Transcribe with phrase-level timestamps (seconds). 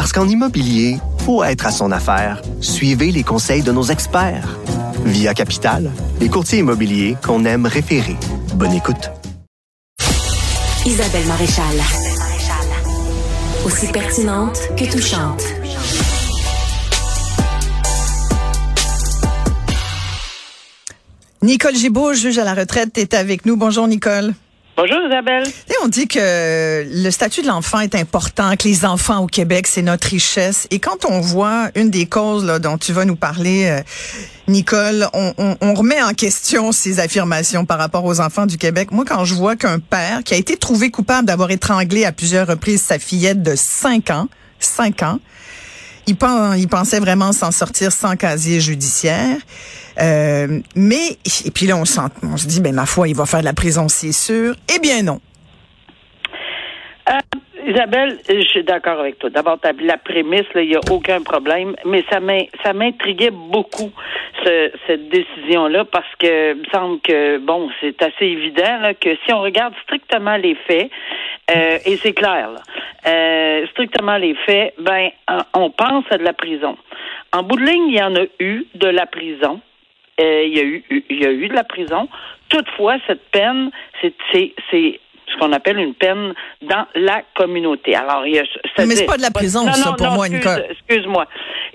[0.00, 0.96] Parce qu'en immobilier,
[1.26, 2.40] faut être à son affaire.
[2.62, 4.58] Suivez les conseils de nos experts.
[5.04, 8.16] Via Capital, les courtiers immobiliers qu'on aime référer.
[8.54, 9.10] Bonne écoute.
[10.86, 11.76] Isabelle Maréchal.
[13.66, 15.42] Aussi pertinente que touchante.
[21.42, 23.58] Nicole Gibault, juge à la retraite, est avec nous.
[23.58, 24.32] Bonjour Nicole.
[24.82, 25.44] Bonjour Isabelle.
[25.84, 29.82] On dit que le statut de l'enfant est important, que les enfants au Québec, c'est
[29.82, 30.66] notre richesse.
[30.70, 33.82] Et quand on voit une des causes dont tu vas nous parler, euh,
[34.48, 38.90] Nicole, on, remet en question ces affirmations par rapport aux enfants du Québec.
[38.90, 42.46] Moi, quand je vois qu'un père qui a été trouvé coupable d'avoir étranglé à plusieurs
[42.46, 44.28] reprises sa fillette de 5 ans,
[44.60, 45.18] 5 ans,
[46.06, 46.16] il
[46.68, 49.36] pensait vraiment s'en sortir sans casier judiciaire.
[49.98, 53.44] Euh, mais, et puis là, on, se dit, ben ma foi, il va faire de
[53.44, 54.54] la prison, c'est sûr.
[54.74, 55.20] Eh bien non.
[57.08, 59.30] Euh, Isabelle, je suis d'accord avec toi.
[59.30, 63.90] D'abord, la prémisse, il n'y a aucun problème, mais ça m'intriguait beaucoup
[64.44, 69.40] cette décision-là parce que il me semble que bon, c'est assez évident que si on
[69.40, 70.90] regarde strictement les faits,
[71.54, 72.48] euh, et c'est clair,
[73.72, 75.10] strictement les faits, ben
[75.54, 76.76] on pense à de la prison.
[77.32, 79.60] En bout de ligne, il y en a eu de la prison.
[80.18, 82.08] Euh, il y a eu, il y a eu de la prison.
[82.48, 83.70] Toutefois, cette peine,
[84.00, 87.94] c'est, c'est, c'est ce qu'on appelle une peine dans la communauté.
[87.94, 88.42] Alors, il y a,
[88.78, 90.66] mais c'est pas de la prison, ça, pour moi, excuse, Nicole.
[90.70, 91.26] Excuse-moi.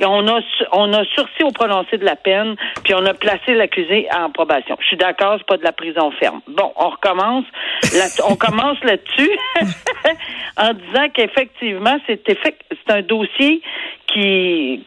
[0.03, 0.39] On a,
[0.71, 4.75] on a sursis au prononcé de la peine, puis on a placé l'accusé en probation.
[4.81, 6.41] Je suis d'accord, c'est pas de la prison ferme.
[6.47, 7.45] Bon, on recommence.
[8.27, 9.31] on commence là-dessus
[10.57, 13.61] en disant qu'effectivement, c'est, c'est un dossier
[14.07, 14.83] qui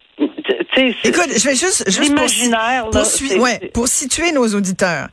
[1.05, 5.09] Écoute, je vais juste, juste pour, ouais, pour situer nos auditeurs.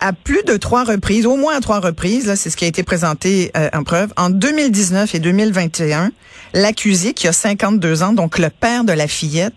[0.00, 2.68] À plus de trois reprises, au moins à trois reprises, là, c'est ce qui a
[2.68, 6.10] été présenté euh, en preuve, en 2019 et 2021,
[6.52, 9.54] l'accusé, qui a 52 ans, donc le père de la fillette,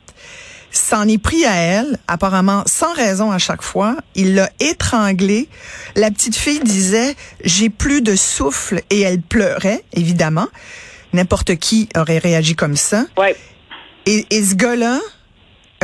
[0.72, 3.96] s'en est pris à elle, apparemment sans raison à chaque fois.
[4.16, 5.50] Il l'a étranglée.
[5.96, 10.48] La petite fille disait, j'ai plus de souffle et elle pleurait, évidemment.
[11.14, 13.06] N'importe qui aurait réagi comme ça.
[13.18, 13.36] Ouais.
[14.06, 15.00] Et, et ce gars-là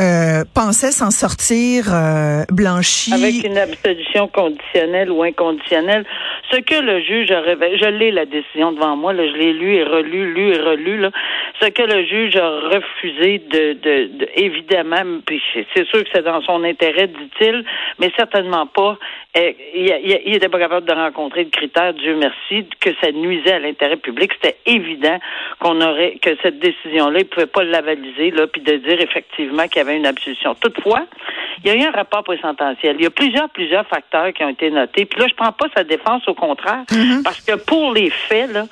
[0.00, 3.12] euh, pensait s'en sortir euh, blanchi.
[3.12, 6.04] Avec une absolution conditionnelle ou inconditionnelle.
[6.50, 9.84] Ce que le juge je l'ai la décision devant moi, là, je l'ai lu et
[9.84, 11.10] relu, lu et relu, là.
[11.60, 16.24] Ce que le juge a refusé de, de, de évidemment, puis c'est sûr que c'est
[16.24, 17.64] dans son intérêt, dit-il,
[17.98, 18.98] mais certainement pas.
[19.36, 23.58] Euh, il, n'était pas capable de rencontrer le critère, Dieu merci, que ça nuisait à
[23.58, 24.32] l'intérêt public.
[24.34, 25.18] C'était évident
[25.58, 29.78] qu'on aurait que cette décision-là, il pouvait pas l'avaliser, là, puis de dire effectivement qu'il
[29.78, 30.54] y avait une absolution.
[30.54, 31.06] Toutefois,
[31.62, 32.96] il y a eu un rapport présententiel.
[32.98, 35.04] Il y a plusieurs, plusieurs facteurs qui ont été notés.
[35.04, 37.22] Puis là, je prends pas sa défense, au contraire, mm-hmm.
[37.22, 38.64] parce que pour les faits, là,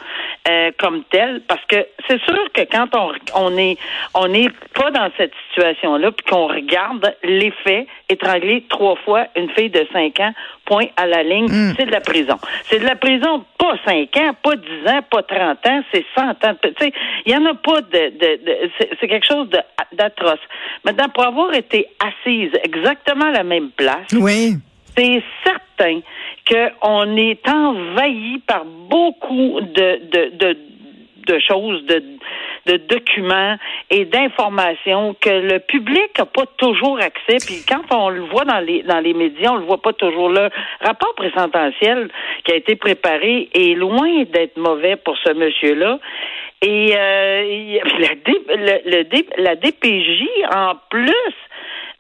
[0.48, 3.76] euh, comme tels, parce que c'est sûr que quand on on est
[4.14, 9.50] on n'est pas dans cette situation-là, puis qu'on regarde les faits, étrangler trois fois une
[9.50, 10.32] fille de cinq ans
[10.64, 11.74] point à la ligne, hmm.
[11.76, 12.38] c'est de la prison.
[12.68, 16.22] C'est de la prison, pas 5 ans, pas 10 ans, pas 30 ans, c'est 100
[16.22, 16.56] ans.
[16.62, 16.92] Tu sais,
[17.26, 18.18] il y en a pas de...
[18.18, 18.70] de,
[19.00, 19.48] c'est quelque chose
[19.92, 20.40] d'atroce.
[20.84, 24.06] Maintenant, pour avoir été assise exactement à la même place...
[24.14, 24.54] Oui.
[24.96, 25.71] C'est certain
[26.48, 33.56] qu'on est envahi par beaucoup de, choses, de documents
[33.90, 37.38] et d'informations que le public n'a pas toujours accès.
[37.44, 40.28] Puis quand on le voit dans les dans les médias, on le voit pas toujours.
[40.30, 40.48] Le
[40.80, 42.10] rapport présententiel
[42.44, 45.98] qui a été préparé est loin d'être mauvais pour ce monsieur-là.
[46.62, 47.78] Et euh,
[49.38, 50.22] la DPJ,
[50.54, 51.34] en plus,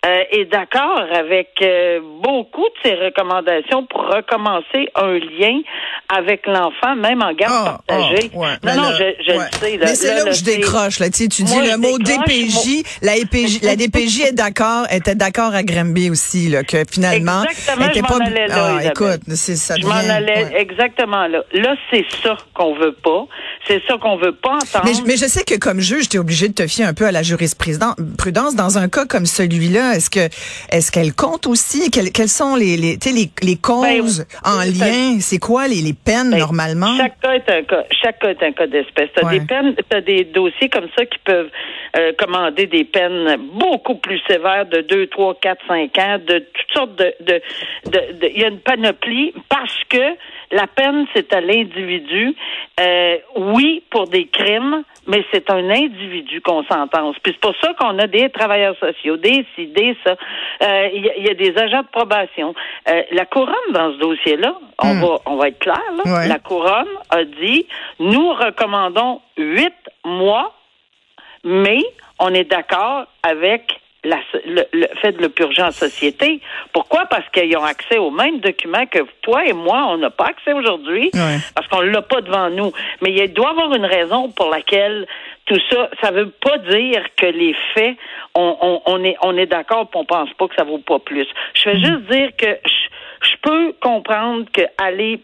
[0.04, 5.60] euh, est d'accord avec euh, beaucoup de ses recommandations pour recommencer un lien
[6.08, 8.30] avec l'enfant, même en garde ah, partagée.
[8.34, 9.78] Ouais, non, non, je, je le sais.
[9.78, 10.98] mais c'est là, où je décroche.
[10.98, 12.82] Là, tu, tu dis le mot DPJ.
[13.02, 17.86] La, EPJ, la DPJ est d'accord, était d'accord à Granby aussi, là, que finalement, exactement,
[17.86, 18.18] était pas.
[18.22, 19.76] Allais là, ah, écoute, c'est ça.
[19.76, 21.44] Je m'en allais exactement là.
[21.52, 23.26] Là, c'est ça qu'on veut pas.
[23.68, 24.84] C'est ça qu'on veut pas entendre.
[24.84, 27.06] Mais, mais, je sais que comme juge, tu es obligé de te fier un peu
[27.06, 27.94] à la jurisprudence.
[28.56, 30.28] Dans un cas comme celui-là, est-ce que
[30.74, 31.90] est-ce qu'elle compte aussi?
[31.90, 35.20] Quelles, quelles sont les, les, les, les causes ben, en lien?
[35.20, 36.96] C'est quoi les, les peines ben, normalement?
[36.96, 37.84] Chaque cas est un cas.
[38.02, 39.10] Chaque cas est un cas d'espèce.
[39.16, 41.50] Tu as des peines, tu as des dossiers comme ça qui peuvent
[41.96, 46.72] euh, commander des peines beaucoup plus sévères de 2, 3, 4, 5 ans, de toutes
[46.74, 47.14] sortes de...
[47.20, 47.26] Il
[47.90, 50.16] de, de, y a une panoplie parce que
[50.52, 52.34] la peine, c'est à l'individu.
[52.78, 57.16] Euh, oui, pour des crimes, mais c'est un individu qu'on sentence.
[57.22, 59.66] Puis c'est pour ça qu'on a des travailleurs sociaux, des ci,
[60.04, 60.16] ça.
[60.62, 62.54] Euh, il y, a des agents de probation.
[62.88, 65.00] Euh, la couronne dans ce dossier-là, on hmm.
[65.00, 65.80] va on va être clair.
[66.04, 67.66] Là, La couronne a dit
[67.98, 69.74] nous recommandons huit
[70.04, 70.54] mois,
[71.44, 71.80] mais
[72.18, 76.40] on est d'accord avec le, fait de le purger en société.
[76.72, 77.06] Pourquoi?
[77.06, 80.52] Parce qu'ils ont accès aux mêmes documents que toi et moi, on n'a pas accès
[80.52, 81.10] aujourd'hui,
[81.54, 82.72] parce qu'on l'a pas devant nous.
[83.00, 85.06] Mais il doit y avoir une raison pour laquelle
[85.46, 87.96] tout ça, ça veut pas dire que les faits,
[88.34, 91.26] on, on, est, on est d'accord, on pense pas que ça vaut pas plus.
[91.54, 91.84] Je veux mm.
[91.84, 95.20] juste dire que je, je peux comprendre que aller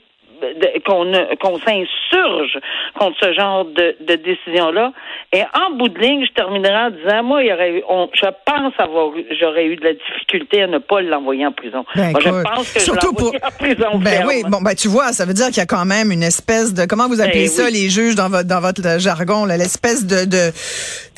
[0.86, 2.58] qu'on qu'on s'insurge
[2.98, 4.92] contre ce genre de, de décision-là.
[5.32, 7.82] Et en bout de ligne, je terminerai en disant, moi, il y aurait eu,
[8.14, 11.84] je pense avoir, j'aurais eu de la difficulté à ne pas l'envoyer en prison.
[11.94, 13.34] Ben, je pense que surtout je pour...
[13.34, 13.98] en prison.
[13.98, 16.22] Ben oui, bon, ben tu vois, ça veut dire qu'il y a quand même une
[16.22, 20.06] espèce de, comment vous appelez ben ça, les juges dans votre dans votre jargon, l'espèce
[20.06, 20.52] de de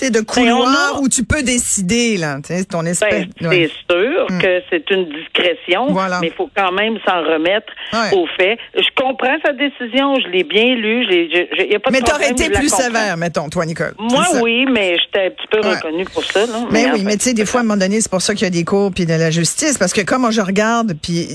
[0.09, 2.39] de couloir où tu peux décider là,
[2.71, 3.27] ton espèce.
[3.39, 4.39] c'est sûr hmm.
[4.41, 7.73] que c'est une discrétion, mais il faut quand même s'en remettre
[8.13, 8.59] au fait.
[8.75, 12.31] Je comprends sa décision, je l'ai bien lu, je, y a pas de Mais t'aurais
[12.31, 13.95] été plus sévère, mettons, toi, Nicole.
[13.99, 16.41] Moi, oui, mais j'étais un petit peu reconnue pour ça.
[16.71, 18.45] Mais, oui, mais tu sais, des fois, à un moment donné, c'est pour ça qu'il
[18.45, 21.29] y a des cours puis de la justice, parce que comme je regarde, puis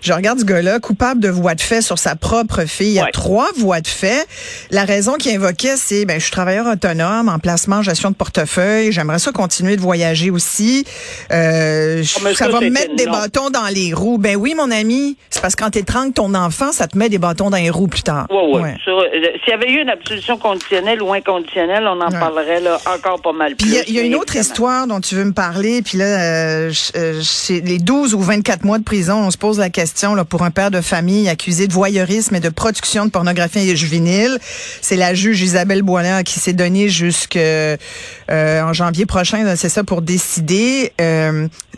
[0.00, 3.00] je regarde ce gars-là, coupable de voix de fait sur sa propre fille, il y
[3.00, 4.26] a trois voix de fait.
[4.70, 8.92] La raison qu'il invoquait, c'est, ben, je suis travailleur autonome, en placement, gestion de portefeuille,
[8.92, 10.84] j'aimerais ça continuer de voyager aussi.
[11.32, 14.18] Euh, ah, ça va me mettre des bâtons dans les roues.
[14.18, 17.18] Ben oui, mon ami, c'est parce que quand t'étrangles ton enfant, ça te met des
[17.18, 18.26] bâtons dans les roues plus tard.
[18.30, 18.70] Oui, oui.
[18.70, 23.20] Euh, s'il y avait eu une absolution conditionnelle ou inconditionnelle, on en parlerait là, encore
[23.20, 23.74] pas mal plus.
[23.86, 27.22] il y, a une autre histoire dont tu veux me parler, puis là, euh, euh,
[27.48, 30.50] les 12 ou 24 mois de prison, on se pose la question là, pour un
[30.50, 34.38] père de famille accusé de voyeurisme et de production de pornographie juvénile.
[34.80, 40.92] C'est la juge Isabelle Boilin qui s'est donnée jusqu'en janvier prochain, c'est ça, pour décider.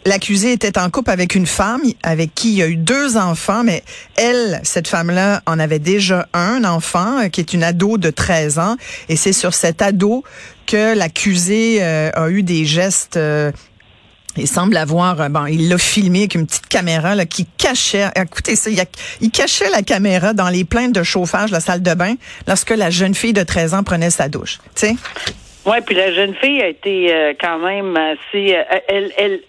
[0.06, 3.64] L'accusé était en couple avec une femme avec qui il y a eu deux enfants,
[3.64, 3.82] mais
[4.16, 5.15] elle, cette femme-là,
[5.46, 8.76] en avait déjà un enfant euh, qui est une ado de 13 ans.
[9.08, 10.24] Et c'est sur cet ado
[10.66, 13.52] que l'accusé euh, a eu des gestes euh,
[14.38, 18.54] il semble avoir, bon, il l'a filmé avec une petite caméra là, qui cachait, écoutez
[18.54, 18.68] ça,
[19.22, 22.16] il, cachait la caméra dans les plaintes de chauffage la salle de bain
[22.46, 24.58] lorsque la jeune fille de 13 ans prenait sa douche.
[24.74, 24.96] Tu sais?
[25.64, 28.54] Oui, puis la jeune fille a été quand même assez,
[28.88, 29.40] elle, elle,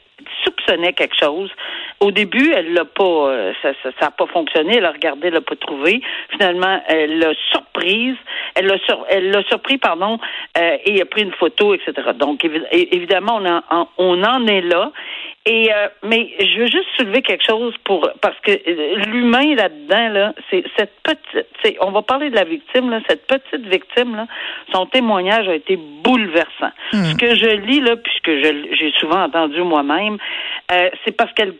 [0.44, 1.50] soupçonnait quelque chose.
[2.00, 4.78] Au début, elle l'a pas, euh, ça, ça, pas fonctionné.
[4.78, 6.02] Elle a regardé, elle l'a pas trouvé.
[6.30, 8.16] Finalement, elle l'a surprise.
[8.54, 10.20] Elle l'a sur, elle l'a surpris, pardon,
[10.58, 11.94] euh, et a pris une photo, etc.
[12.16, 14.92] Donc, évidemment, on en, on en est là.
[15.50, 18.52] Et euh, mais je veux juste soulever quelque chose pour parce que
[19.08, 23.66] l'humain là-dedans là, c'est cette petite, on va parler de la victime là, cette petite
[23.66, 24.28] victime là,
[24.74, 26.72] son témoignage a été bouleversant.
[26.92, 27.04] Hmm.
[27.06, 30.18] Ce que je lis là, puisque j'ai souvent entendu moi-même,
[30.70, 31.54] euh, c'est parce qu'elle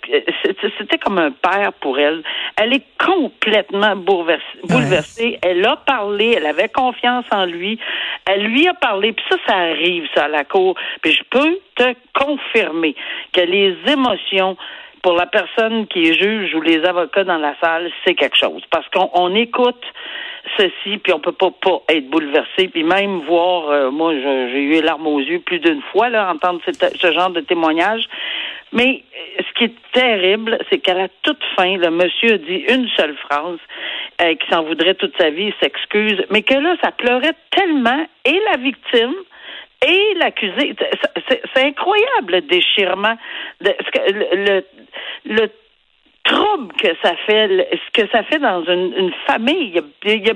[0.78, 2.24] c'était comme un père pour elle.
[2.62, 4.44] Elle est complètement bouleversée.
[4.64, 5.40] bouleversée.
[5.42, 7.80] Elle a parlé, elle avait confiance en lui.
[8.28, 10.76] Elle lui a parlé, puis ça, ça arrive ça à la cour.
[11.02, 12.96] Puis je peux te confirmer
[13.34, 14.58] que les émotions
[15.04, 18.62] pour la personne qui est juge ou les avocats dans la salle, c'est quelque chose.
[18.70, 19.82] Parce qu'on écoute
[20.58, 24.72] ceci, puis on peut pas, pas être bouleversé, puis même voir, euh, moi j'ai eu
[24.72, 28.04] les larmes aux yeux plus d'une fois, là, entendre ce genre de témoignage.
[28.74, 29.04] Mais
[29.40, 32.88] euh, ce qui est terrible, c'est qu'à la toute fin, le monsieur a dit une
[32.98, 33.60] seule phrase,
[34.22, 38.40] euh, qui s'en voudrait toute sa vie, s'excuse, mais que là, ça pleurait tellement, et
[38.52, 39.14] la victime,
[39.86, 40.76] et l'accusé.
[41.54, 43.16] C'est incroyable le déchirement.
[43.62, 43.74] De,
[44.34, 44.64] le,
[45.26, 45.50] le,
[46.28, 49.72] trouble que ça fait, ce que ça fait dans une, une famille.
[49.74, 50.34] Il a,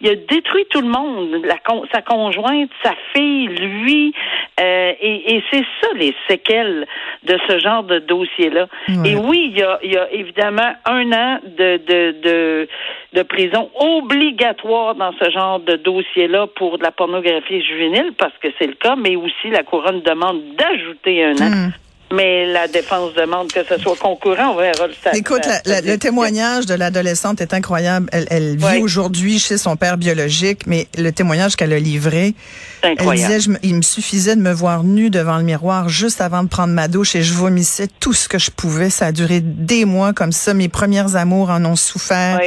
[0.00, 1.56] il, a, détruit tout le monde, la,
[1.92, 4.14] sa conjointe, sa fille, lui.
[4.60, 6.86] Euh, et, et c'est ça les séquelles
[7.24, 8.68] de ce genre de dossier-là.
[9.04, 12.68] Et oui, il y, a, il y a évidemment un an de, de, de,
[13.16, 18.48] de prison obligatoire dans ce genre de dossier-là pour de la pornographie juvénile, parce que
[18.58, 21.50] c'est le cas, mais aussi la couronne demande d'ajouter un an.
[21.50, 21.72] Hmm.
[22.12, 24.52] Mais la défense demande que ce soit concurrent.
[24.52, 25.18] On verra le.
[25.18, 28.08] Écoute, le témoignage de l'adolescente est incroyable.
[28.12, 32.34] Elle, elle vit aujourd'hui chez son père biologique, mais le témoignage qu'elle a livré,
[32.82, 36.44] elle disait, je, il me suffisait de me voir nue devant le miroir juste avant
[36.44, 38.90] de prendre ma douche et je vomissais tout ce que je pouvais.
[38.90, 40.54] Ça a duré des mois comme ça.
[40.54, 42.40] Mes premières amours en ont souffert.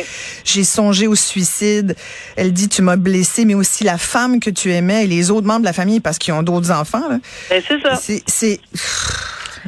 [0.45, 1.95] J'ai songé au suicide.
[2.37, 5.47] Elle dit, tu m'as blessé, mais aussi la femme que tu aimais et les autres
[5.47, 7.03] membres de la famille parce qu'ils ont d'autres enfants.
[7.49, 7.99] Ben, c'est ça.
[8.25, 8.59] C'est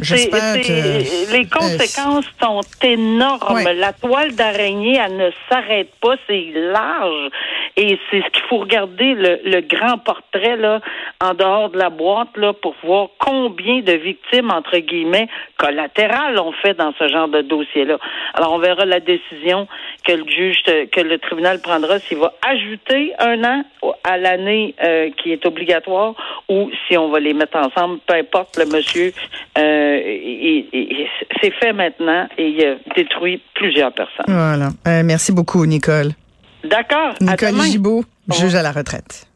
[0.02, 1.32] J'espère que...
[1.32, 3.70] Les conséquences sont énormes.
[3.76, 7.30] La toile d'araignée, elle ne s'arrête pas, c'est large.
[7.78, 10.82] Et c'est ce qu'il faut regarder, le, grand portrait là,
[11.22, 16.51] en dehors de la boîte là, pour voir combien de victimes, entre guillemets, collatérales on
[16.51, 17.98] fait dans ce genre de dossier-là.
[18.34, 19.68] Alors, on verra la décision
[20.06, 23.63] que le juge, que le tribunal prendra s'il va ajouter un an
[24.04, 26.16] à l'année euh, qui est obligatoire
[26.50, 29.13] ou si on va les mettre ensemble, peu importe le monsieur.
[29.58, 30.01] Euh,
[31.42, 34.25] c'est fait maintenant et il a détruit plusieurs personnes.
[34.28, 34.70] Voilà.
[34.88, 36.12] Euh, merci beaucoup, Nicole.
[36.63, 37.15] D'accord.
[37.22, 39.27] Nicole Gibault, juge à la retraite.